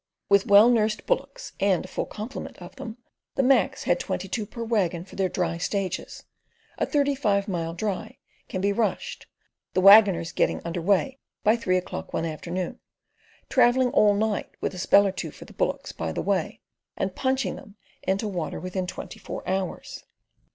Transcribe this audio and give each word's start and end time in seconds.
With 0.29 0.47
well 0.47 0.67
nursed 0.71 1.05
bullocks, 1.05 1.53
and 1.59 1.85
a 1.85 1.87
full 1.87 2.07
complement 2.07 2.57
of 2.57 2.75
them—the 2.75 3.43
"Macs" 3.43 3.83
had 3.83 3.99
twenty 3.99 4.27
two 4.27 4.47
per 4.47 4.63
waggon 4.63 5.05
for 5.05 5.15
their 5.15 5.29
dry 5.29 5.59
stages—a 5.59 6.85
"thirty 6.87 7.13
five 7.13 7.47
mile 7.47 7.75
dry" 7.75 8.17
can 8.49 8.61
be 8.61 8.73
"rushed," 8.73 9.27
the 9.75 9.79
waggoners 9.81 10.31
getting 10.31 10.59
under 10.65 10.81
way 10.81 11.19
by 11.43 11.55
three 11.55 11.77
o'clock 11.77 12.13
one 12.13 12.25
afternoon, 12.25 12.79
travelling 13.47 13.91
all 13.91 14.15
night 14.15 14.49
with 14.59 14.73
a 14.73 14.79
spell 14.79 15.05
or 15.05 15.11
two 15.11 15.29
for 15.29 15.45
the 15.45 15.53
bullocks 15.53 15.91
by 15.91 16.11
the 16.11 16.23
way, 16.23 16.61
and 16.97 17.13
"punching" 17.13 17.55
them 17.55 17.75
into 18.01 18.27
water 18.27 18.59
within 18.59 18.87
twenty 18.87 19.19
four 19.19 19.47
hours. 19.47 20.03